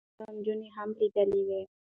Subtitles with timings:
[0.07, 1.61] هغې نورې نجونې هم لیدلې وې.